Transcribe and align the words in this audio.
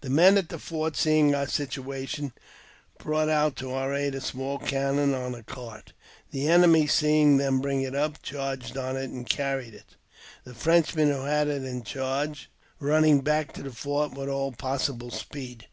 The 0.00 0.08
men 0.08 0.38
at 0.38 0.48
the 0.48 0.58
fort, 0.58 0.96
seeing 0.96 1.34
our 1.34 1.44
situa 1.44 2.08
tion, 2.08 2.32
brought 2.98 3.28
out 3.28 3.54
to 3.56 3.70
our 3.70 3.92
aid 3.92 4.14
a 4.14 4.20
small 4.22 4.56
cannon 4.58 5.12
on 5.12 5.34
a 5.34 5.42
cart. 5.42 5.92
The 6.30 6.48
enemy, 6.48 6.86
seeing 6.86 7.36
them 7.36 7.60
bring 7.60 7.82
it 7.82 7.94
up, 7.94 8.22
charged 8.22 8.78
on 8.78 8.96
it 8.96 9.10
and 9.10 9.28
carried 9.28 9.74
it, 9.74 9.96
the 10.44 10.54
Frenchmen 10.54 11.10
who 11.10 11.24
had 11.26 11.48
it 11.48 11.64
in 11.64 11.82
charge 11.82 12.48
running 12.80 13.20
back 13.20 13.52
to 13.52 13.62
the 13.62 13.70
fort 13.70 14.14
with 14.16 14.30
all 14.30 14.52
possible 14.52 15.10
speed. 15.10 15.66